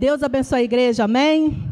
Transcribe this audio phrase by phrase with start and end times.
[0.00, 1.62] Deus abençoe a igreja, amém?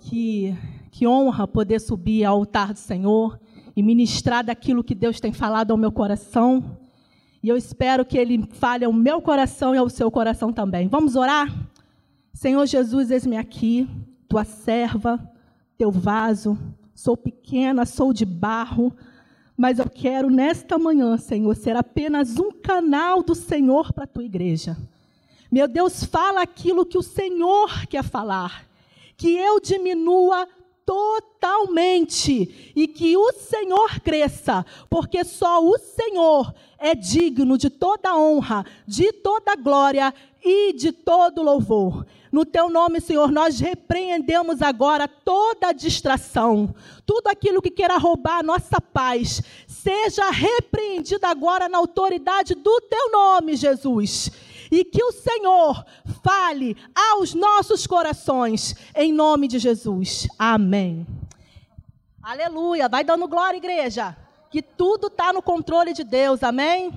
[0.00, 0.52] Que,
[0.90, 3.38] que honra poder subir ao altar do Senhor
[3.76, 6.76] e ministrar daquilo que Deus tem falado ao meu coração.
[7.40, 10.88] E eu espero que Ele fale ao meu coração e ao seu coração também.
[10.88, 11.46] Vamos orar?
[12.34, 13.88] Senhor Jesus, eis-me aqui,
[14.28, 15.20] tua serva,
[15.78, 16.58] teu vaso.
[16.96, 18.92] Sou pequena, sou de barro,
[19.56, 24.24] mas eu quero nesta manhã, Senhor, ser apenas um canal do Senhor para a tua
[24.24, 24.76] igreja.
[25.50, 28.66] Meu Deus, fala aquilo que o Senhor quer falar.
[29.16, 30.46] Que eu diminua
[30.86, 38.64] totalmente e que o Senhor cresça, porque só o Senhor é digno de toda honra,
[38.86, 40.14] de toda glória
[40.44, 42.06] e de todo louvor.
[42.36, 46.74] No teu nome, Senhor, nós repreendemos agora toda distração,
[47.06, 53.10] tudo aquilo que queira roubar a nossa paz, seja repreendido agora na autoridade do teu
[53.10, 54.30] nome, Jesus
[54.70, 55.82] e que o Senhor
[56.22, 60.28] fale aos nossos corações, em nome de Jesus.
[60.38, 61.06] Amém.
[62.22, 62.86] Aleluia.
[62.86, 64.14] Vai dando glória, igreja.
[64.50, 66.42] Que tudo está no controle de Deus.
[66.42, 66.92] Amém.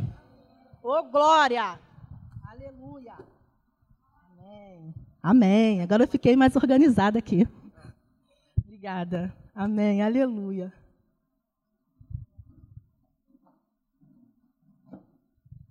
[0.84, 1.80] Ô, oh, glória.
[2.44, 3.14] Aleluia.
[5.30, 5.84] Amém.
[5.84, 7.48] Agora eu fiquei mais organizada aqui.
[8.66, 9.32] Obrigada.
[9.54, 10.02] Amém.
[10.02, 10.74] Aleluia.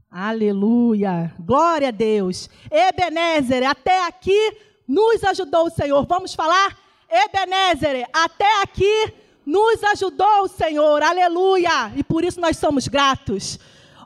[0.08, 1.34] Aleluia.
[1.40, 2.48] Glória a Deus.
[2.70, 4.56] Ebenezer, até aqui
[4.86, 6.06] nos ajudou o Senhor.
[6.06, 6.78] Vamos falar?
[7.10, 9.12] Ebenezer, até aqui
[9.44, 11.02] nos ajudou o Senhor.
[11.02, 11.92] Aleluia.
[11.96, 13.58] E por isso nós somos gratos.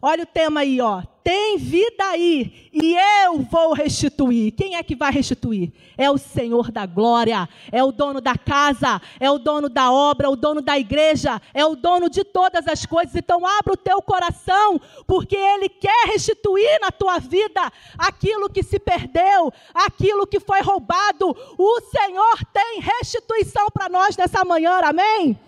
[0.02, 4.52] Olha o tema aí, ó tem vida aí e eu vou restituir.
[4.52, 5.72] Quem é que vai restituir?
[5.96, 10.28] É o Senhor da glória, é o dono da casa, é o dono da obra,
[10.28, 13.14] o dono da igreja, é o dono de todas as coisas.
[13.14, 18.80] Então abra o teu coração, porque ele quer restituir na tua vida aquilo que se
[18.80, 21.36] perdeu, aquilo que foi roubado.
[21.56, 24.80] O Senhor tem restituição para nós nessa manhã.
[24.82, 25.38] Amém?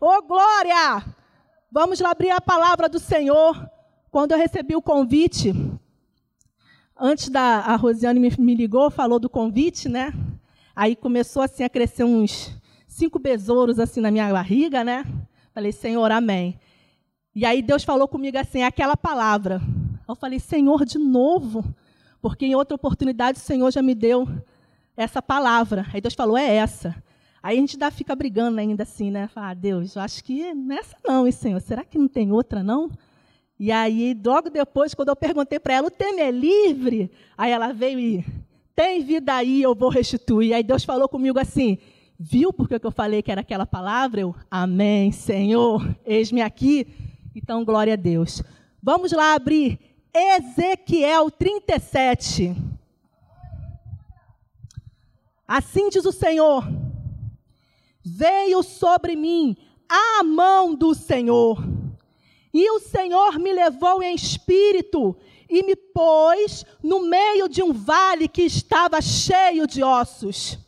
[0.00, 1.04] Ô oh, glória!
[1.70, 3.75] Vamos lá abrir a palavra do Senhor
[4.16, 5.52] quando eu recebi o convite,
[6.98, 10.10] antes da a Rosiane me, me ligou, falou do convite, né?
[10.74, 12.50] Aí começou assim a crescer uns
[12.88, 15.04] cinco besouros assim na minha barriga, né?
[15.52, 16.58] Falei, Senhor, amém.
[17.34, 19.60] E aí Deus falou comigo assim, aquela palavra.
[20.08, 21.62] Eu falei, Senhor, de novo?
[22.22, 24.26] Porque em outra oportunidade o Senhor já me deu
[24.96, 25.84] essa palavra.
[25.92, 26.96] Aí Deus falou, é essa.
[27.42, 29.28] Aí a gente ainda fica brigando ainda assim, né?
[29.28, 31.60] Fala, ah, Deus, eu acho que nessa não, hein, Senhor?
[31.60, 32.90] Será que não tem outra, não?
[33.58, 37.10] E aí, logo depois, quando eu perguntei para ela, o tema é livre?
[37.36, 38.24] Aí ela veio e,
[38.74, 40.52] tem vida aí, eu vou restituir.
[40.54, 41.78] Aí Deus falou comigo assim,
[42.18, 44.20] viu porque eu falei que era aquela palavra?
[44.20, 46.86] Eu, amém, Senhor, eis-me aqui.
[47.34, 48.42] Então, glória a Deus.
[48.82, 49.78] Vamos lá abrir
[50.14, 52.54] Ezequiel 37.
[55.48, 56.66] Assim diz o Senhor:
[58.04, 59.56] Veio sobre mim
[59.88, 61.62] a mão do Senhor
[62.58, 65.14] e o Senhor me levou em espírito
[65.46, 70.58] e me pôs no meio de um vale que estava cheio de ossos.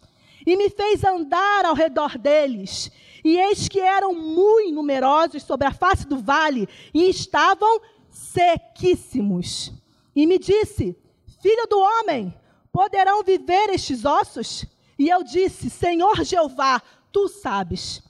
[0.46, 2.92] E me fez andar ao redor deles.
[3.24, 9.72] E eis que eram muito numerosos sobre a face do vale e estavam sequíssimos.
[10.14, 10.94] E me disse:
[11.40, 12.34] Filho do homem,
[12.70, 14.66] poderão viver estes ossos?
[14.98, 18.02] E eu disse: Senhor Jeová, tu sabes.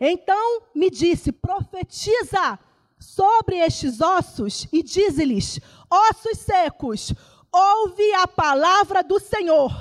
[0.00, 2.58] Então me disse: Profetiza
[2.98, 7.12] sobre estes ossos e dize-lhes: Ossos secos,
[7.52, 9.72] ouve a palavra do Senhor.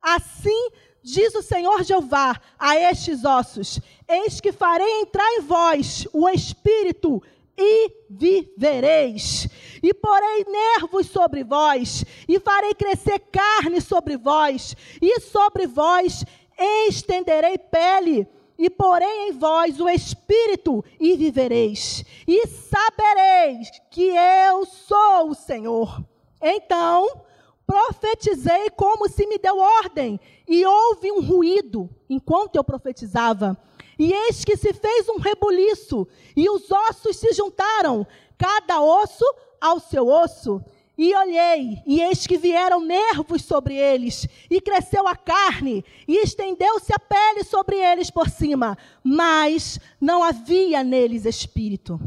[0.00, 0.70] Assim
[1.02, 7.22] diz o Senhor Jeová a estes ossos: Eis que farei entrar em vós o espírito
[7.56, 9.48] e vivereis.
[9.82, 16.24] E porei nervos sobre vós, e farei crescer carne sobre vós, e sobre vós
[16.58, 18.28] estenderei pele
[18.62, 26.00] e porei em vós o Espírito, e vivereis, e sabereis que eu sou o Senhor.
[26.40, 27.22] Então
[27.66, 33.58] profetizei como se me deu ordem, e houve um ruído enquanto eu profetizava.
[33.98, 36.06] E eis que se fez um rebuliço,
[36.36, 38.06] e os ossos se juntaram,
[38.38, 39.24] cada osso
[39.60, 40.62] ao seu osso.
[40.96, 46.92] E olhei, e eis que vieram nervos sobre eles, e cresceu a carne, e estendeu-se
[46.92, 51.98] a pele sobre eles por cima, mas não havia neles espírito.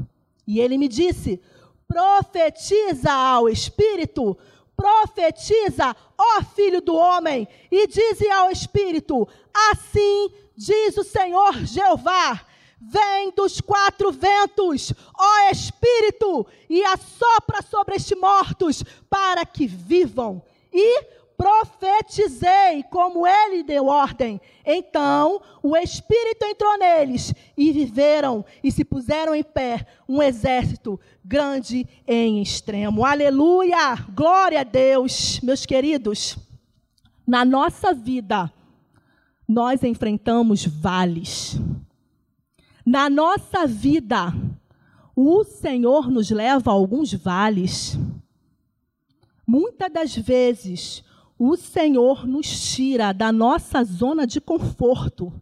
[0.45, 1.41] E ele me disse:
[1.87, 4.37] profetiza ao espírito,
[4.77, 9.27] profetiza, ó filho do homem, e dize ao espírito:
[9.71, 12.45] assim diz o Senhor Jeová
[12.79, 20.41] vem dos quatro ventos, ó Espírito, e assopra sobre estes mortos, para que vivam.
[20.71, 24.39] E profetizei como ele deu ordem.
[24.65, 31.87] Então o Espírito entrou neles e viveram e se puseram em pé um exército grande
[32.07, 33.05] em extremo.
[33.05, 33.95] Aleluia!
[34.13, 36.37] Glória a Deus, meus queridos.
[37.27, 38.51] Na nossa vida,
[39.47, 41.59] nós enfrentamos vales.
[42.85, 44.31] Na nossa vida,
[45.15, 47.97] o Senhor nos leva a alguns vales.
[49.47, 51.03] Muitas das vezes,
[51.39, 55.33] o Senhor nos tira da nossa zona de conforto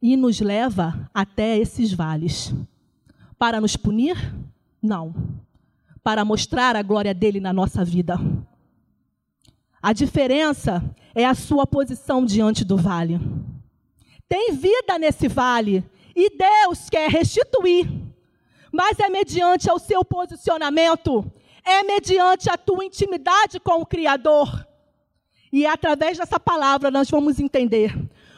[0.00, 2.52] e nos leva até esses vales.
[3.38, 4.16] Para nos punir?
[4.82, 5.14] Não.
[6.02, 8.18] Para mostrar a glória dele na nossa vida.
[9.80, 10.82] A diferença
[11.14, 13.20] é a sua posição diante do vale.
[14.28, 15.84] Tem vida nesse vale
[16.14, 17.88] e Deus quer restituir,
[18.72, 21.30] mas é mediante o seu posicionamento,
[21.64, 24.66] é mediante a tua intimidade com o Criador.
[25.52, 27.94] E é através dessa palavra nós vamos entender.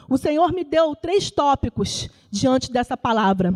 [0.09, 3.55] O Senhor me deu três tópicos diante dessa palavra.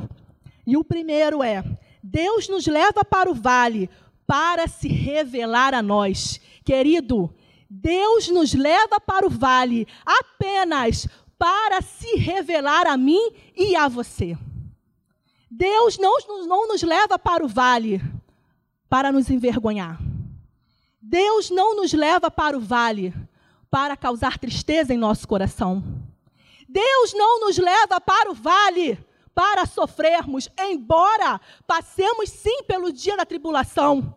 [0.67, 1.65] E o primeiro é:
[2.03, 3.91] Deus nos leva para o vale
[4.27, 6.41] para se revelar a nós.
[6.65, 7.35] Querido,
[7.69, 14.37] Deus nos leva para o vale apenas para se revelar a mim e a você.
[15.51, 18.03] Deus não, não nos leva para o vale
[18.89, 19.99] para nos envergonhar.
[21.01, 23.15] Deus não nos leva para o vale
[23.71, 25.83] para causar tristeza em nosso coração.
[26.69, 28.99] Deus não nos leva para o vale
[29.35, 34.15] para sofrermos, embora passemos sim pelo dia da tribulação,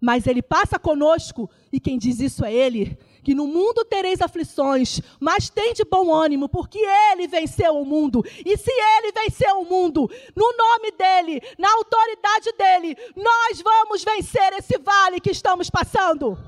[0.00, 2.98] mas Ele passa conosco e quem diz isso é Ele.
[3.22, 8.24] Que no mundo tereis aflições, mas tem de bom ânimo, porque Ele venceu o mundo.
[8.46, 14.54] E se Ele venceu o mundo, no nome dEle, na autoridade dEle, nós vamos vencer
[14.54, 16.38] esse vale que estamos passando.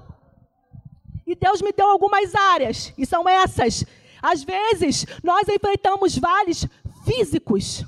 [1.26, 3.84] E Deus me deu algumas áreas, e são essas.
[4.22, 6.66] Às vezes, nós enfrentamos vales
[7.05, 7.84] físicos,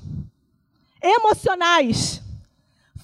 [1.01, 2.21] emocionais,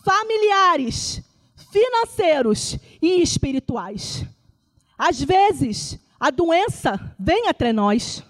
[0.06, 1.24] familiares,
[1.72, 4.26] financeiros e espirituais.
[4.98, 8.24] Às vezes, a doença vem até nós.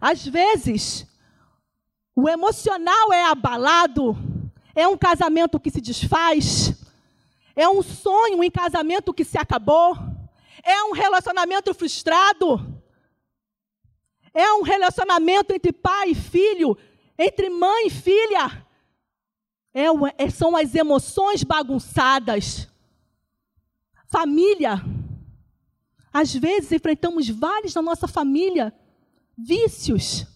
[0.00, 1.06] Às vezes,
[2.14, 4.16] o emocional é abalado,
[4.74, 6.74] é um casamento que se desfaz,
[7.54, 9.96] é um sonho em casamento que se acabou
[10.66, 12.82] é um relacionamento frustrado.
[14.34, 16.76] É um relacionamento entre pai e filho,
[17.16, 18.65] entre mãe e filha.
[19.78, 22.66] É, é, são as emoções bagunçadas.
[24.06, 24.82] Família.
[26.10, 28.72] Às vezes enfrentamos vales na nossa família,
[29.36, 30.26] vícios,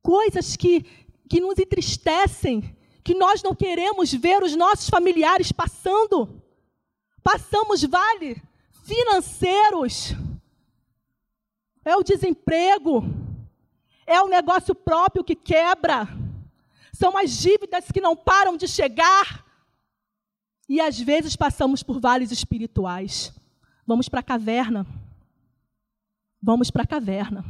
[0.00, 0.82] coisas que,
[1.28, 6.40] que nos entristecem, que nós não queremos ver os nossos familiares passando.
[7.24, 8.40] Passamos vale
[8.84, 10.14] financeiros,
[11.84, 13.02] é o desemprego,
[14.06, 16.06] é o negócio próprio que quebra,
[16.96, 19.44] são as dívidas que não param de chegar.
[20.68, 23.32] E às vezes passamos por vales espirituais.
[23.86, 24.86] Vamos para a caverna.
[26.42, 27.44] Vamos para a caverna.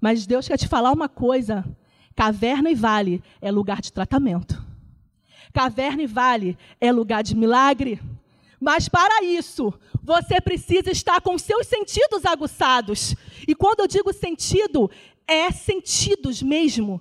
[0.00, 1.64] Mas Deus quer te falar uma coisa:
[2.16, 4.66] caverna e vale é lugar de tratamento.
[5.52, 8.00] Caverna e vale é lugar de milagre.
[8.60, 9.72] Mas para isso,
[10.02, 13.14] você precisa estar com seus sentidos aguçados.
[13.46, 14.90] E quando eu digo sentido,
[15.26, 17.00] é sentidos mesmo,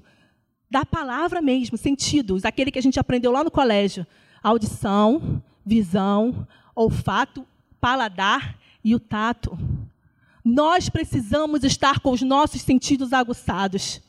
[0.70, 4.06] da palavra mesmo, sentidos, aquele que a gente aprendeu lá no colégio:
[4.44, 7.46] audição, visão, olfato,
[7.80, 9.58] paladar e o tato.
[10.44, 14.02] Nós precisamos estar com os nossos sentidos aguçados.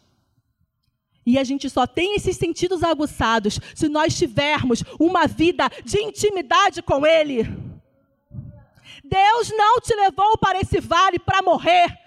[1.27, 6.81] E a gente só tem esses sentidos aguçados se nós tivermos uma vida de intimidade
[6.81, 7.43] com Ele.
[9.05, 11.99] Deus não te levou para esse vale para morrer.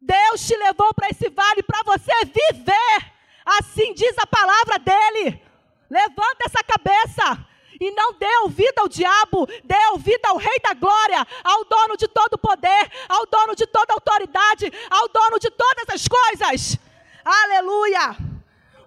[0.00, 3.19] Deus te levou para esse vale para você viver.
[3.58, 5.42] Assim diz a palavra dele.
[5.90, 7.46] Levanta essa cabeça
[7.80, 12.06] e não dê ouvido ao diabo, dê ouvido ao Rei da Glória, ao dono de
[12.06, 16.78] todo poder, ao dono de toda autoridade, ao dono de todas as coisas.
[17.24, 18.16] Aleluia!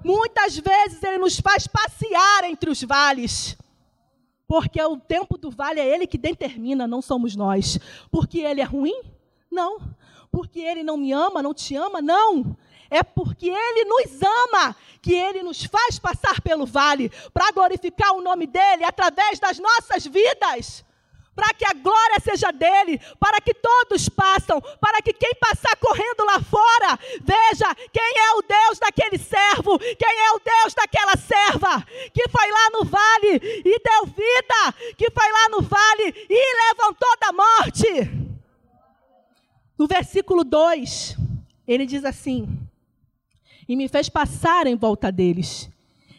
[0.03, 3.57] Muitas vezes ele nos faz passear entre os vales.
[4.47, 7.79] Porque o tempo do vale é ele que determina, não somos nós.
[8.11, 9.01] Porque ele é ruim?
[9.51, 9.79] Não.
[10.31, 12.01] Porque ele não me ama, não te ama?
[12.01, 12.55] Não.
[12.89, 18.21] É porque ele nos ama que ele nos faz passar pelo vale para glorificar o
[18.21, 20.83] nome dele através das nossas vidas
[21.35, 26.23] para que a glória seja dele, para que todos passam, para que quem passar correndo
[26.25, 31.83] lá fora, veja quem é o Deus daquele servo, quem é o Deus daquela serva,
[32.13, 37.17] que foi lá no vale e deu vida, que foi lá no vale e levantou
[37.19, 38.23] da morte.
[39.77, 41.17] No versículo 2,
[41.67, 42.62] ele diz assim:
[43.67, 45.69] E me fez passar em volta deles,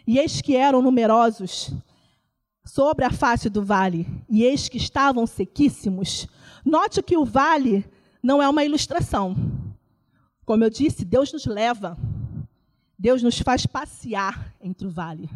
[0.07, 1.73] e eis que eram numerosos
[2.65, 6.27] sobre a face do vale, e eis que estavam sequíssimos.
[6.65, 7.85] Note que o vale
[8.23, 9.37] não é uma ilustração.
[10.45, 11.97] Como eu disse, Deus nos leva,
[12.99, 15.29] Deus nos faz passear entre o vale.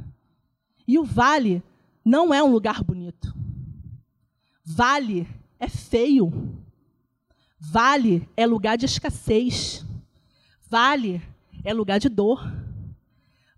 [0.86, 1.62] E o vale
[2.04, 3.34] não é um lugar bonito.
[4.64, 5.28] Vale
[5.60, 6.32] é feio.
[7.58, 9.84] Vale é lugar de escassez.
[10.70, 11.22] Vale
[11.64, 12.42] é lugar de dor.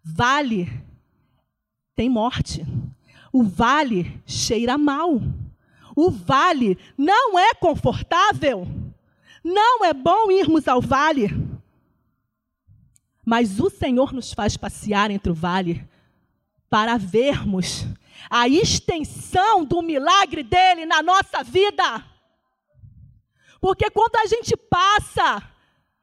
[0.02, 0.68] Vale
[2.00, 2.64] tem morte.
[3.30, 5.20] O vale cheira mal.
[5.94, 8.66] O vale não é confortável.
[9.44, 11.28] Não é bom irmos ao vale.
[13.22, 15.86] Mas o Senhor nos faz passear entre o vale
[16.70, 17.84] para vermos
[18.30, 22.02] a extensão do milagre dele na nossa vida.
[23.60, 25.42] Porque quando a gente passa,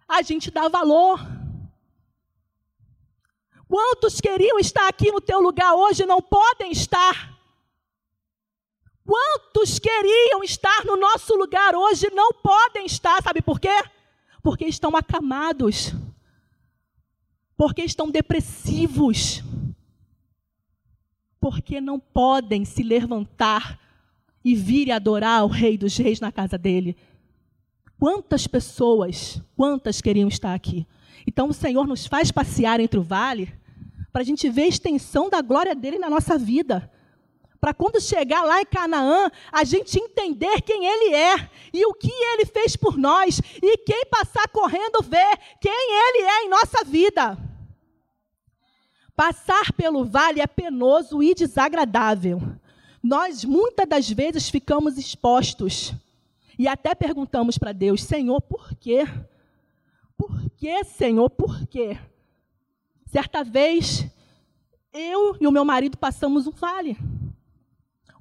[0.07, 1.19] a gente dá valor.
[3.67, 7.37] Quantos queriam estar aqui no teu lugar hoje não podem estar?
[9.05, 13.83] Quantos queriam estar no nosso lugar hoje não podem estar, sabe por quê?
[14.41, 15.93] Porque estão acamados,
[17.55, 19.43] porque estão depressivos,
[21.39, 23.79] porque não podem se levantar
[24.43, 26.95] e vir adorar o Rei dos Reis na casa dele.
[27.99, 30.85] Quantas pessoas, quantas queriam estar aqui?
[31.25, 33.53] Então o Senhor nos faz passear entre o vale
[34.11, 36.91] para a gente ver a extensão da glória dele na nossa vida.
[37.59, 42.11] Para quando chegar lá em Canaã, a gente entender quem ele é e o que
[42.11, 47.37] ele fez por nós, e quem passar correndo ver quem ele é em nossa vida.
[49.15, 52.41] Passar pelo vale é penoso e desagradável.
[53.01, 55.93] Nós muitas das vezes ficamos expostos
[56.57, 59.07] e até perguntamos para Deus: Senhor, por quê?
[60.17, 61.97] Por quê, Senhor, por quê?
[63.05, 64.05] Certa vez,
[64.91, 66.97] eu e o meu marido passamos um vale.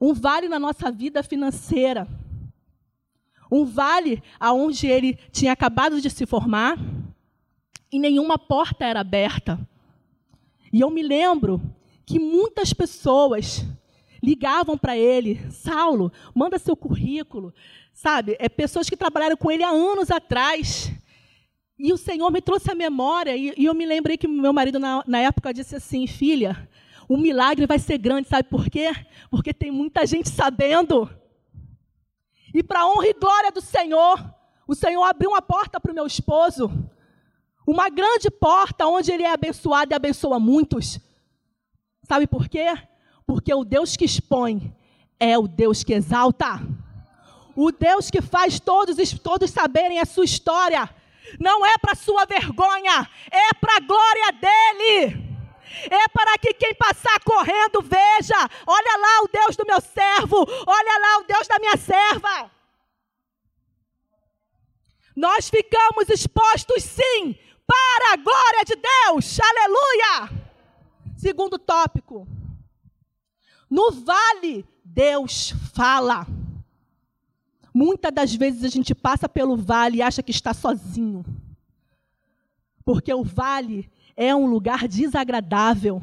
[0.01, 2.07] Um vale na nossa vida financeira.
[3.51, 6.79] Um vale aonde ele tinha acabado de se formar
[7.91, 9.59] e nenhuma porta era aberta.
[10.73, 11.63] E eu me lembro
[12.05, 13.65] que muitas pessoas
[14.23, 17.55] ligavam para ele, Saulo, manda seu currículo,
[17.93, 18.37] sabe?
[18.39, 20.93] É pessoas que trabalharam com ele há anos atrás.
[21.79, 24.79] E o Senhor me trouxe a memória, e, e eu me lembrei que meu marido,
[24.79, 26.69] na, na época, disse assim: Filha,
[27.09, 28.93] o milagre vai ser grande, sabe por quê?
[29.31, 31.09] Porque tem muita gente sabendo.
[32.55, 34.35] E para honra e glória do Senhor,
[34.67, 36.71] o Senhor abriu uma porta para o meu esposo.
[37.67, 40.99] Uma grande porta onde ele é abençoado e abençoa muitos.
[42.03, 42.75] Sabe por quê?
[43.27, 44.75] Porque o Deus que expõe
[45.19, 46.61] é o Deus que exalta.
[47.55, 50.89] O Deus que faz todos, todos saberem a sua história.
[51.39, 55.27] Não é para sua vergonha, é para a glória dele.
[55.91, 60.99] É para que quem passar correndo veja: olha lá o Deus do meu servo, olha
[60.99, 62.51] lá o Deus da minha serva.
[65.15, 69.39] Nós ficamos expostos sim, para a glória de Deus.
[69.41, 70.47] Aleluia!
[71.17, 72.27] Segundo tópico.
[73.69, 76.27] No vale, Deus fala.
[77.77, 81.23] Muitas das vezes a gente passa pelo vale e acha que está sozinho.
[82.83, 86.01] Porque o vale é um lugar desagradável.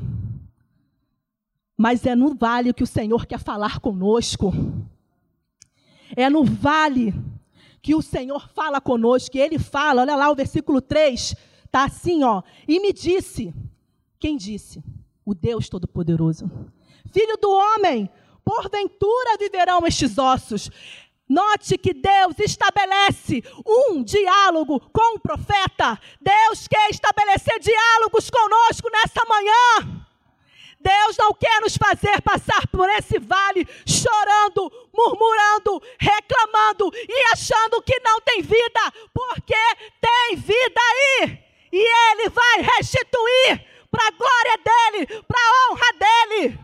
[1.76, 4.54] Mas é no vale que o Senhor quer falar conosco.
[6.16, 7.12] É no vale
[7.82, 11.36] que o Senhor fala conosco, e ele fala, olha lá o versículo 3,
[11.74, 12.44] Está assim, ó.
[12.68, 13.52] E me disse:
[14.20, 14.84] Quem disse?
[15.26, 16.46] O Deus Todo-Poderoso.
[17.12, 18.08] Filho do homem,
[18.46, 20.70] porventura viverão estes ossos.
[21.34, 26.00] Note que Deus estabelece um diálogo com o profeta.
[26.22, 30.06] Deus quer estabelecer diálogos conosco nessa manhã.
[30.80, 38.00] Deus não quer nos fazer passar por esse vale chorando, murmurando, reclamando e achando que
[38.02, 39.56] não tem vida, porque
[40.00, 41.40] tem vida aí
[41.72, 46.60] e Ele vai restituir para a glória dEle, para a honra dEle.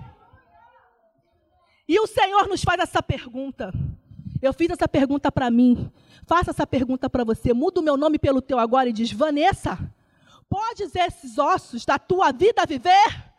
[1.88, 3.74] E o Senhor nos faz essa pergunta.
[4.42, 5.92] Eu fiz essa pergunta para mim.
[6.26, 7.54] Faça essa pergunta para você.
[7.54, 9.78] Muda o meu nome pelo teu agora e diz: Vanessa,
[10.50, 13.32] podes esses ossos da tua vida viver?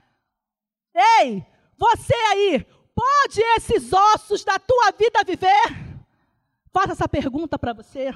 [0.94, 1.44] Ei,
[1.76, 5.90] você aí, pode esses ossos da tua vida viver?
[6.72, 8.14] Faça essa pergunta para você.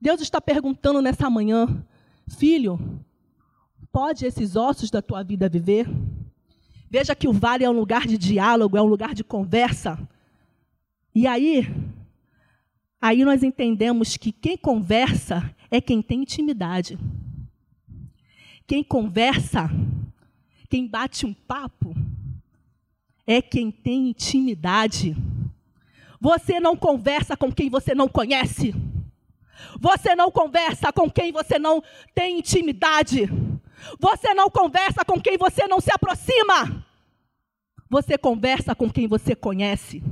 [0.00, 1.84] Deus está perguntando nessa manhã:
[2.28, 2.78] Filho,
[3.90, 5.86] pode esses ossos da tua vida viver?
[6.90, 9.98] Veja que o vale é um lugar de diálogo, é um lugar de conversa.
[11.14, 11.66] E aí,
[13.04, 16.98] Aí nós entendemos que quem conversa é quem tem intimidade.
[18.66, 19.70] Quem conversa,
[20.70, 21.94] quem bate um papo,
[23.26, 25.14] é quem tem intimidade.
[26.18, 28.74] Você não conversa com quem você não conhece.
[29.78, 31.82] Você não conversa com quem você não
[32.14, 33.28] tem intimidade.
[34.00, 36.82] Você não conversa com quem você não se aproxima.
[37.90, 40.02] Você conversa com quem você conhece.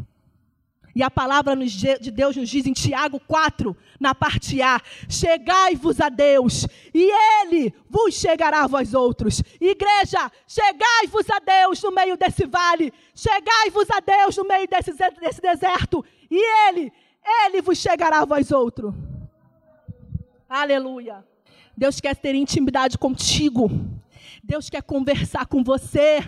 [0.94, 6.08] E a palavra de Deus nos diz em Tiago 4, na parte A: Chegai-vos a
[6.08, 9.42] Deus, e Ele vos chegará a vós outros.
[9.60, 15.40] Igreja, chegai-vos a Deus no meio desse vale, chegai-vos a Deus no meio desse, desse
[15.40, 16.92] deserto, e Ele,
[17.44, 18.94] Ele vos chegará a vós outros.
[20.48, 21.24] Aleluia.
[21.74, 23.70] Deus quer ter intimidade contigo.
[24.44, 26.20] Deus quer conversar com você.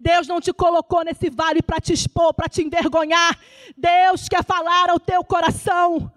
[0.00, 3.38] Deus não te colocou nesse vale para te expor, para te envergonhar.
[3.76, 6.10] Deus quer falar ao teu coração.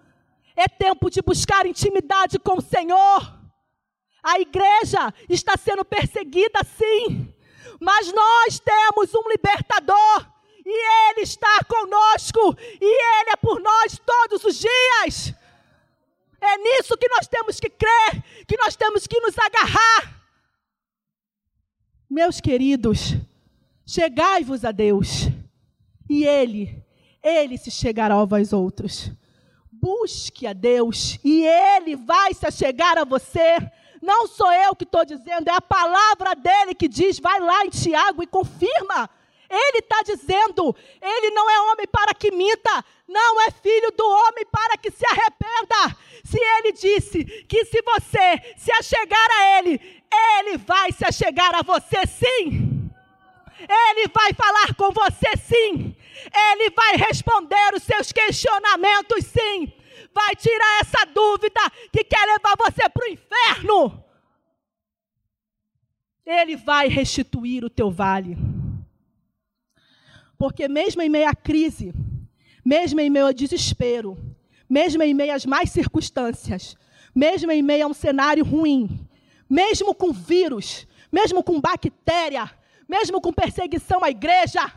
[0.56, 3.38] É tempo de buscar intimidade com o Senhor.
[4.22, 7.30] A igreja está sendo perseguida sim,
[7.78, 10.32] mas nós temos um libertador
[10.64, 15.34] e ele está conosco e ele é por nós todos os dias.
[16.40, 20.24] É nisso que nós temos que crer, que nós temos que nos agarrar.
[22.08, 23.14] Meus queridos,
[23.86, 25.28] Chegai-vos a Deus,
[26.08, 26.82] e Ele,
[27.22, 29.10] Ele se chegará a vós outros.
[29.70, 33.56] Busque a Deus, e Ele vai se chegar a você.
[34.00, 37.18] Não sou eu que estou dizendo, é a palavra dele que diz.
[37.18, 39.08] Vai lá em Tiago e confirma.
[39.48, 44.44] Ele está dizendo, ele não é homem para que minta, não é filho do homem
[44.50, 45.96] para que se arrependa.
[46.24, 49.80] Se ele disse que se você se achegar a ele,
[50.38, 52.83] ele vai se achegar a você sim.
[53.68, 55.96] Ele vai falar com você sim.
[56.32, 59.72] Ele vai responder os seus questionamentos sim.
[60.12, 61.60] Vai tirar essa dúvida
[61.92, 64.04] que quer levar você para o inferno.
[66.24, 68.36] Ele vai restituir o teu vale.
[70.38, 71.92] Porque mesmo em meio à crise,
[72.64, 74.16] mesmo em meio ao desespero,
[74.68, 76.76] mesmo em meio às mais circunstâncias,
[77.14, 79.06] mesmo em meio a um cenário ruim,
[79.48, 82.50] mesmo com vírus, mesmo com bactéria,
[82.88, 84.72] mesmo com perseguição à igreja,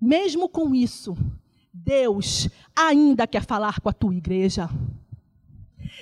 [0.00, 1.16] mesmo com isso,
[1.72, 4.68] Deus ainda quer falar com a tua igreja.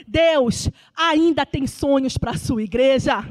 [0.06, 3.24] Deus ainda tem sonhos para a sua igreja.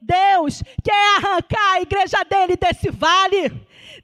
[0.00, 3.50] Deus quer arrancar a igreja dele desse vale.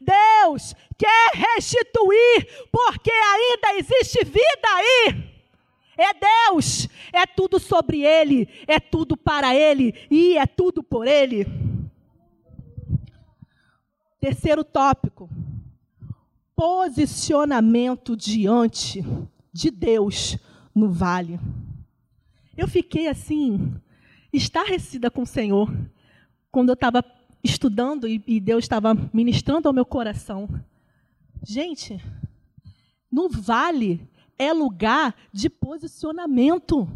[0.00, 5.34] Deus quer restituir, porque ainda existe vida aí.
[5.96, 11.46] É Deus, é tudo sobre Ele, é tudo para Ele e é tudo por Ele.
[14.24, 15.28] Terceiro tópico:
[16.56, 19.04] posicionamento diante
[19.52, 20.38] de Deus
[20.74, 21.38] no vale.
[22.56, 23.74] Eu fiquei assim,
[24.32, 25.70] estarrecida com o Senhor,
[26.50, 27.04] quando eu estava
[27.42, 30.48] estudando e, Deus estava ministrando ao meu coração.
[31.42, 32.02] Gente,
[33.12, 34.08] no vale
[34.38, 36.88] é lugar de posicionamento.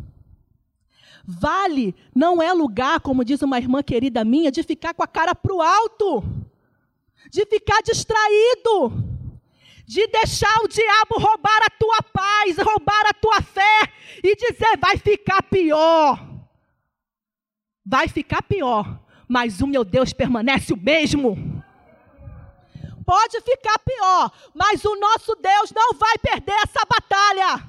[1.26, 5.34] Vale não é lugar, como diz uma irmã querida minha, de ficar com a cara
[5.34, 6.47] para o alto
[7.30, 8.92] de ficar distraído,
[9.86, 14.96] de deixar o diabo roubar a tua paz, roubar a tua fé e dizer: vai
[14.96, 16.26] ficar pior.
[17.84, 21.36] Vai ficar pior, mas o meu Deus permanece o mesmo.
[23.04, 27.66] Pode ficar pior, mas o nosso Deus não vai perder essa batalha.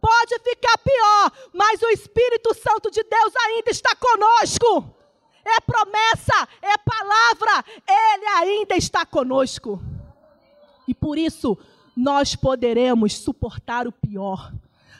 [0.00, 4.95] Pode ficar pior, mas o Espírito Santo de Deus ainda está conosco
[5.48, 9.80] é promessa, é palavra, Ele ainda está conosco.
[10.88, 11.56] E por isso,
[11.96, 14.52] nós poderemos suportar o pior,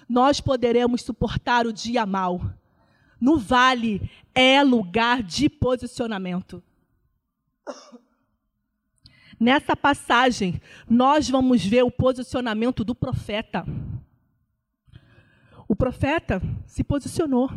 [0.09, 2.41] nós poderemos suportar o dia mal.
[3.21, 6.63] No vale é lugar de posicionamento.
[9.39, 13.67] Nessa passagem, nós vamos ver o posicionamento do profeta.
[15.69, 17.51] O profeta se posicionou.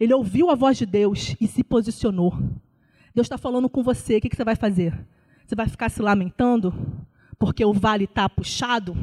[0.00, 2.32] Ele ouviu a voz de Deus e se posicionou.
[3.14, 4.98] Deus está falando com você, o que, que você vai fazer?
[5.46, 6.72] Você vai ficar se lamentando
[7.38, 8.96] porque o vale está puxado?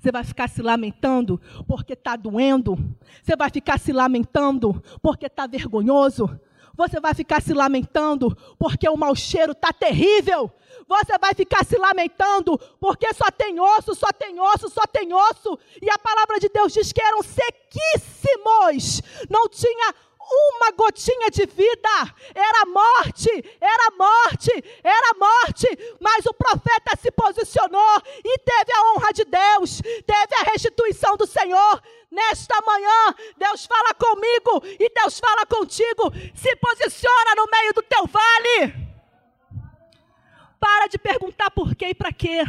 [0.00, 2.78] Você vai ficar se lamentando porque está doendo?
[3.22, 6.40] Você vai ficar se lamentando porque está vergonhoso?
[6.74, 10.50] Você vai ficar se lamentando porque o mau cheiro está terrível?
[10.88, 15.58] Você vai ficar se lamentando porque só tem osso, só tem osso, só tem osso.
[15.80, 19.02] E a palavra de Deus diz que eram sequíssimos.
[19.28, 19.94] Não tinha
[20.32, 24.50] uma gotinha de vida, era morte, era morte,
[24.82, 30.50] era morte, mas o profeta se posicionou e teve a honra de Deus, teve a
[30.50, 31.82] restituição do Senhor.
[32.10, 36.12] Nesta manhã, Deus fala comigo e Deus fala contigo.
[36.34, 38.74] Se posiciona no meio do teu vale.
[40.60, 42.42] Para de perguntar por quê e para quê.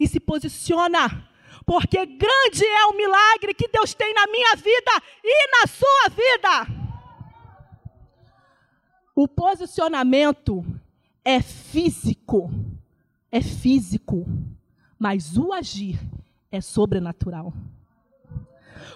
[0.00, 1.25] E se posiciona
[1.66, 6.86] porque grande é o milagre que Deus tem na minha vida e na sua vida.
[9.16, 10.64] O posicionamento
[11.24, 12.52] é físico,
[13.32, 14.24] é físico,
[14.96, 15.98] mas o agir
[16.52, 17.52] é sobrenatural.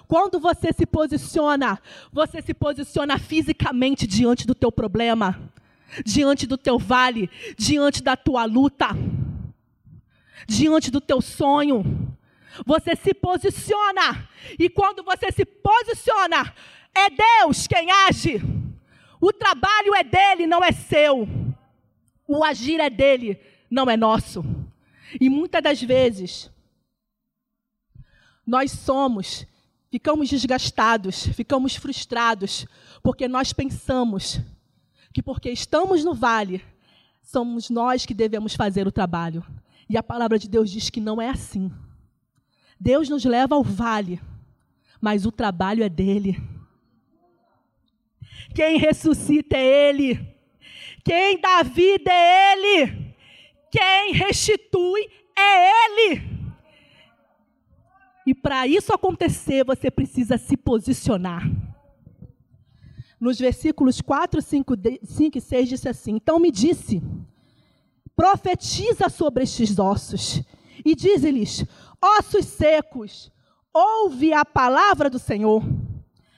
[0.06, 1.80] Quando você se posiciona,
[2.12, 5.40] você se posiciona fisicamente diante do teu problema,
[6.04, 8.88] diante do teu vale, diante da tua luta,
[10.46, 12.16] diante do teu sonho.
[12.66, 14.28] Você se posiciona.
[14.58, 16.54] E quando você se posiciona,
[16.94, 18.40] é Deus quem age.
[19.20, 21.28] O trabalho é dele, não é seu.
[22.26, 24.44] O agir é dele, não é nosso.
[25.20, 26.50] E muitas das vezes,
[28.46, 29.46] nós somos,
[29.90, 32.66] ficamos desgastados, ficamos frustrados,
[33.02, 34.40] porque nós pensamos
[35.12, 36.64] que porque estamos no vale,
[37.22, 39.44] somos nós que devemos fazer o trabalho.
[39.88, 41.70] E a palavra de Deus diz que não é assim.
[42.80, 44.18] Deus nos leva ao vale,
[44.98, 46.42] mas o trabalho é dele.
[48.54, 50.34] Quem ressuscita é ele.
[51.04, 53.14] Quem dá vida é ele.
[53.70, 56.30] Quem restitui é ele.
[58.26, 61.48] E para isso acontecer, você precisa se posicionar.
[63.20, 67.02] Nos versículos 4, 5, 5 e 6 disse assim: Então me disse:
[68.16, 70.42] profetiza sobre estes ossos
[70.84, 71.64] e diz-lhes:
[72.02, 73.30] ossos secos,
[73.72, 75.62] ouve a palavra do Senhor.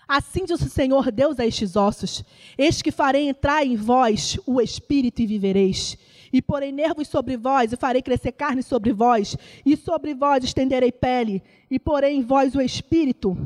[0.07, 2.23] Assim diz o Senhor Deus a estes ossos:
[2.59, 5.97] Eis que farei entrar em vós o espírito e vivereis.
[6.33, 10.91] E porei nervos sobre vós, e farei crescer carne sobre vós, e sobre vós estenderei
[10.91, 13.37] pele, e porei em vós o espírito,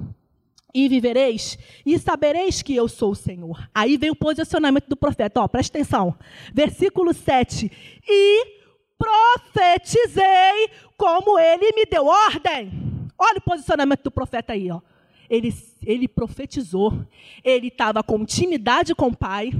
[0.72, 3.68] e vivereis, e sabereis que eu sou o Senhor.
[3.74, 6.14] Aí vem o posicionamento do profeta, ó, presta atenção.
[6.52, 7.70] Versículo 7.
[8.06, 8.55] E
[8.98, 12.70] profetizei como ele me deu ordem.
[13.18, 14.80] Olha o posicionamento do profeta aí, ó.
[15.28, 15.52] Ele,
[15.84, 17.04] ele profetizou,
[17.42, 19.50] ele estava com intimidade com o Pai,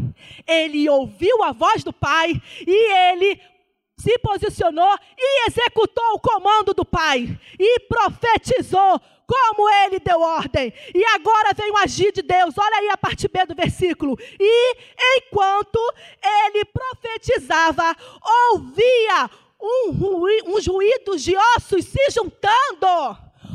[0.47, 3.41] ele ouviu a voz do Pai e ele
[3.97, 10.73] se posicionou e executou o comando do Pai e profetizou como ele deu ordem.
[10.95, 12.55] E agora vem o agir de Deus.
[12.57, 14.17] Olha aí a parte B do versículo.
[14.39, 14.77] E
[15.19, 15.79] enquanto
[16.23, 17.97] ele profetizava,
[18.53, 19.31] ouvia
[19.61, 22.87] um, uns ruídos de ossos se juntando.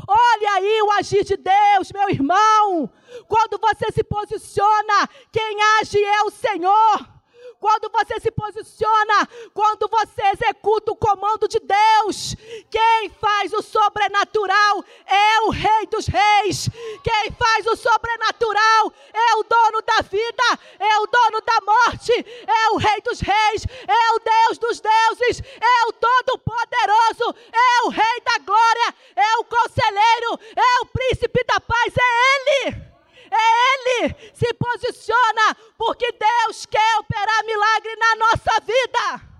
[0.06, 2.90] Olha aí o agir de Deus, meu irmão.
[3.28, 7.21] Quando você se posiciona, quem age é o Senhor
[7.62, 12.34] quando você se posiciona, quando você executa o comando de Deus,
[12.68, 16.68] quem faz o sobrenatural é o Rei dos Reis.
[17.04, 22.12] Quem faz o sobrenatural é o dono da vida, é o dono da morte,
[22.48, 27.90] é o Rei dos Reis, é o Deus dos deuses, é o Todo-Poderoso, é o
[27.90, 32.91] Rei da glória, é o Conselheiro, é o Príncipe da paz, é Ele.
[33.32, 39.32] É Ele se posiciona, porque Deus quer operar milagre na nossa vida.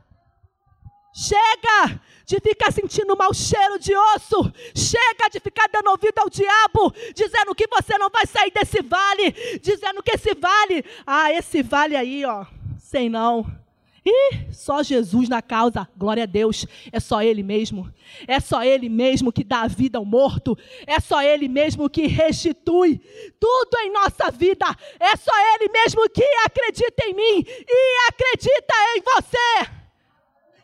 [1.15, 4.51] Chega de ficar sentindo mau cheiro de osso.
[4.75, 9.33] Chega de ficar dando ouvido ao diabo, dizendo que você não vai sair desse vale,
[9.61, 12.47] dizendo que esse vale, ah, esse vale aí, ó,
[12.79, 13.62] sei não.
[14.05, 17.93] E só Jesus na causa, glória a Deus, é só Ele mesmo,
[18.27, 23.01] é só Ele mesmo que dá vida ao morto, é só Ele mesmo que restitui
[23.39, 24.67] tudo em nossa vida,
[24.99, 29.71] é só Ele mesmo que acredita em mim e acredita em você.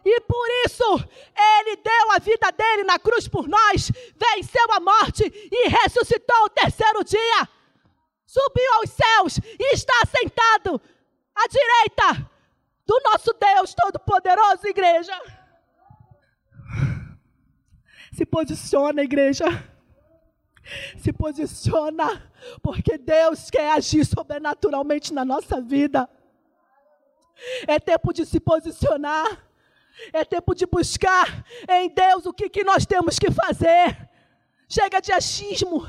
[0.04, 1.08] E por isso,
[1.60, 6.50] Ele deu a vida dele na cruz por nós, venceu a morte e ressuscitou o
[6.50, 7.48] terceiro dia,
[8.26, 10.80] subiu aos céus e está sentado
[11.36, 12.37] à direita
[12.88, 15.12] do nosso Deus Todo-Poderoso, igreja.
[18.14, 19.44] Se posiciona, igreja.
[20.98, 26.08] Se posiciona, porque Deus quer agir sobrenaturalmente na nossa vida.
[27.66, 29.46] É tempo de se posicionar.
[30.12, 34.08] É tempo de buscar em Deus o que, que nós temos que fazer.
[34.68, 35.86] Chega de achismo.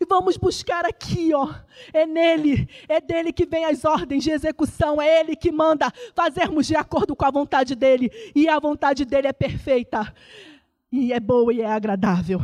[0.00, 1.54] E vamos buscar aqui, ó.
[1.92, 6.66] É nele, é dele que vem as ordens de execução, é ele que manda fazermos
[6.66, 10.14] de acordo com a vontade dele, e a vontade dele é perfeita,
[10.90, 12.40] e é boa e é agradável.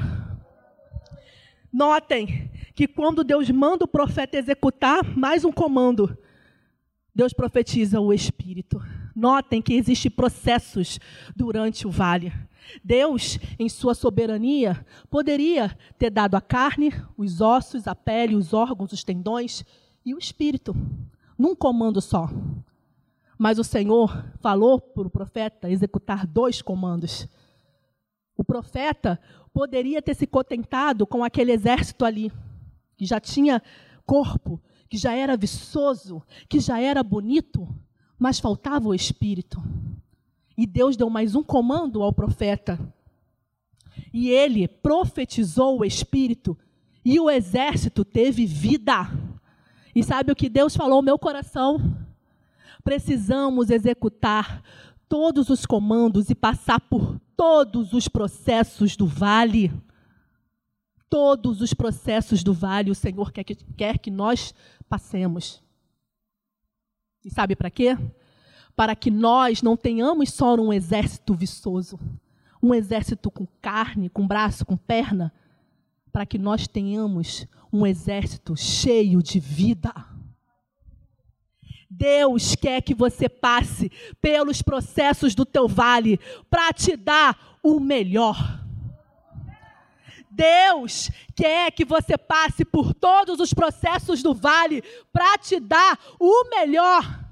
[1.73, 6.17] Notem que quando Deus manda o profeta executar mais um comando,
[7.15, 8.81] Deus profetiza o Espírito.
[9.15, 10.99] Notem que existem processos
[11.35, 12.33] durante o vale.
[12.85, 18.93] Deus, em sua soberania, poderia ter dado a carne, os ossos, a pele, os órgãos,
[18.93, 19.65] os tendões
[20.05, 20.75] e o espírito,
[21.39, 22.29] num comando só.
[23.39, 27.27] Mas o Senhor falou para o profeta executar dois comandos.
[28.37, 29.19] O profeta
[29.53, 32.31] poderia ter se contentado com aquele exército ali,
[32.97, 33.63] que já tinha
[34.05, 37.67] corpo, que já era viçoso, que já era bonito,
[38.21, 39.61] mas faltava o espírito.
[40.57, 42.79] E Deus deu mais um comando ao profeta.
[44.13, 46.57] E ele profetizou o espírito,
[47.05, 49.11] e o exército teve vida.
[49.95, 51.97] E sabe o que Deus falou ao meu coração?
[52.85, 54.63] Precisamos executar
[55.09, 59.73] todos os comandos e passar por todos os processos do vale
[61.11, 64.55] todos os processos do vale, o Senhor quer que, quer que nós
[64.89, 65.61] passemos.
[67.25, 67.97] E sabe para quê?
[68.75, 71.99] Para que nós não tenhamos só um exército viçoso,
[72.63, 75.33] um exército com carne, com braço, com perna,
[76.13, 79.93] para que nós tenhamos um exército cheio de vida.
[81.89, 83.91] Deus quer que você passe
[84.23, 88.65] pelos processos do teu vale para te dar o melhor.
[90.41, 96.49] Deus quer que você passe por todos os processos do vale para te dar o
[96.49, 97.29] melhor.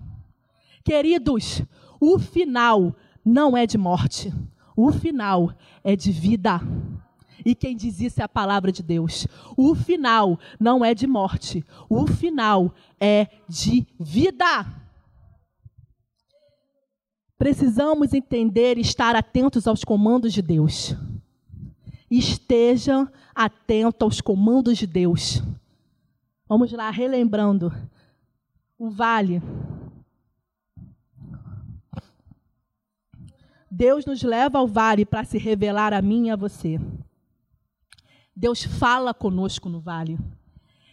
[0.84, 1.62] Queridos,
[1.98, 2.94] o final
[3.24, 4.30] não é de morte,
[4.76, 6.60] o final é de vida.
[7.46, 9.26] E quem diz isso é a palavra de Deus.
[9.56, 14.66] O final não é de morte, o final é de vida.
[17.38, 20.94] Precisamos entender e estar atentos aos comandos de Deus
[22.10, 25.42] esteja atento aos comandos de Deus.
[26.48, 27.72] Vamos lá, relembrando.
[28.78, 29.42] O vale.
[33.70, 36.80] Deus nos leva ao vale para se revelar a mim e a você.
[38.34, 40.18] Deus fala conosco no vale.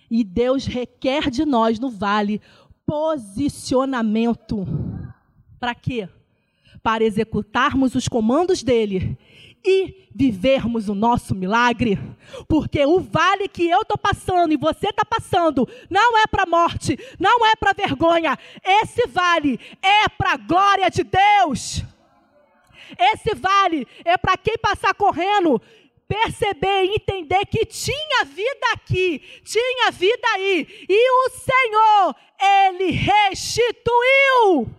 [0.09, 2.41] E Deus requer de nós no vale
[2.85, 4.65] posicionamento.
[5.59, 6.09] Para quê?
[6.83, 9.17] Para executarmos os comandos dele
[9.65, 11.99] e vivermos o nosso milagre.
[12.47, 16.97] Porque o vale que eu estou passando e você está passando não é para morte,
[17.19, 18.37] não é para vergonha.
[18.63, 21.83] Esse vale é para a glória de Deus.
[22.97, 25.61] Esse vale é para quem passar correndo
[26.07, 34.69] perceber e entender que tinha vida aqui, tinha vida aí, e o Senhor, Ele restituiu.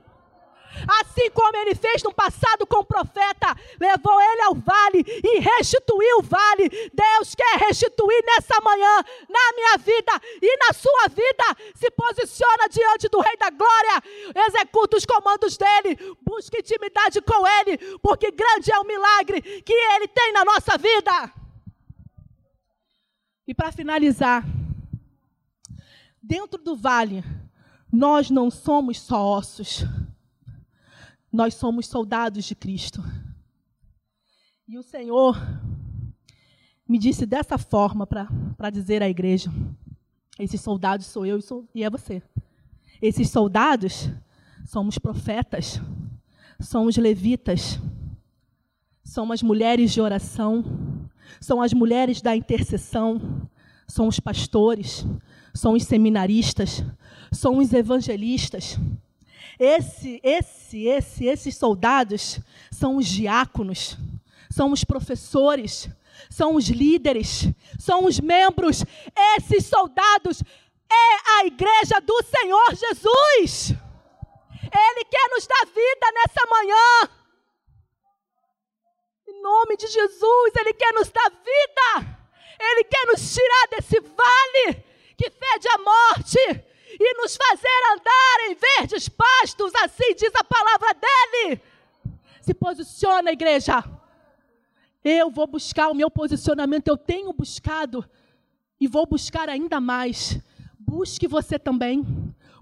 [0.89, 6.19] Assim como ele fez no passado com o profeta, levou ele ao vale e restituiu
[6.19, 6.69] o vale.
[6.95, 11.45] Deus quer restituir nessa manhã, na minha vida e na sua vida.
[11.75, 14.03] Se posiciona diante do Rei da Glória,
[14.47, 20.07] executa os comandos dele, busca intimidade com ele, porque grande é o milagre que ele
[20.09, 21.33] tem na nossa vida.
[23.47, 24.45] E para finalizar,
[26.23, 27.25] dentro do vale,
[27.93, 29.85] nós não somos só ossos
[31.37, 33.05] nós somos soldados de Cristo.
[34.67, 35.37] E o Senhor
[36.89, 39.53] me disse dessa forma para dizer à igreja:
[40.39, 42.23] esses soldados sou eu e, sou, e é você.
[43.03, 44.09] Esses soldados
[44.65, 45.79] somos profetas,
[46.59, 47.79] somos levitas,
[49.05, 50.65] são as mulheres de oração,
[51.39, 53.47] são as mulheres da intercessão,
[53.87, 55.07] são os pastores,
[55.53, 56.83] são os seminaristas,
[57.31, 58.79] são os evangelistas,
[59.59, 63.97] esse, esse, esse, esses soldados são os diáconos,
[64.51, 65.89] são os professores,
[66.31, 68.85] são os líderes, são os membros.
[69.37, 70.43] Esses soldados
[70.91, 73.75] é a igreja do Senhor Jesus.
[74.63, 77.11] Ele quer nos dar vida nessa manhã.
[79.29, 82.17] Em nome de Jesus, Ele quer nos dar vida.
[82.59, 84.85] Ele quer nos tirar desse vale
[85.17, 86.65] que fede a morte
[86.99, 91.61] e nos fazer andar em verdes pastos, assim diz a palavra dele.
[92.41, 93.85] Se posiciona, igreja.
[95.05, 98.05] Eu vou buscar o meu posicionamento, eu tenho buscado
[98.81, 100.39] e vou buscar ainda mais.
[100.79, 102.05] Busque você também.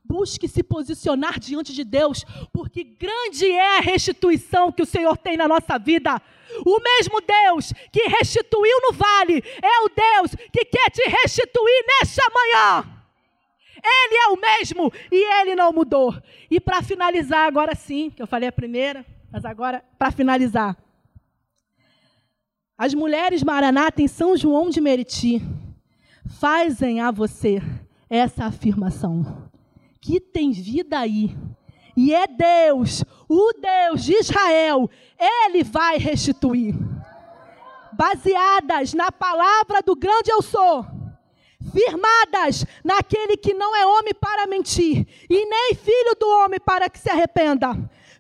[0.05, 5.37] Busque se posicionar diante de Deus, porque grande é a restituição que o Senhor tem
[5.37, 6.20] na nossa vida.
[6.64, 12.23] O mesmo Deus que restituiu no vale é o Deus que quer te restituir nesta
[12.33, 13.04] manhã.
[13.85, 16.14] Ele é o mesmo e ele não mudou.
[16.51, 20.77] E para finalizar, agora sim, que eu falei a primeira, mas agora para finalizar.
[22.79, 25.40] As mulheres Maranata em São João de Meriti
[26.40, 27.61] fazem a você
[28.09, 29.51] essa afirmação:
[30.01, 31.37] que tem vida aí.
[31.97, 36.75] E é Deus, o Deus de Israel, ele vai restituir.
[37.92, 40.85] Baseadas na palavra do grande eu sou,
[41.72, 46.98] firmadas naquele que não é homem para mentir, e nem filho do homem para que
[46.98, 47.68] se arrependa,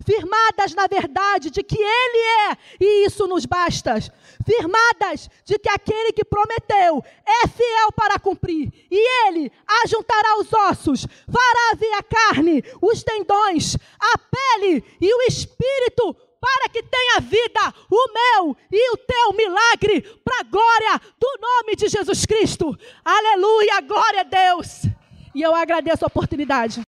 [0.04, 3.94] firmadas na verdade de que Ele é, e isso nos basta,
[4.44, 9.50] firmadas de que aquele que prometeu é fiel para cumprir, e Ele
[9.84, 16.68] ajuntará os ossos, fará vir a carne, os tendões, a pele e o espírito, para
[16.68, 21.88] que tenha vida o meu e o teu milagre, para a glória do nome de
[21.88, 22.78] Jesus Cristo.
[23.02, 24.82] Aleluia, glória a Deus.
[25.34, 26.82] E eu agradeço a oportunidade.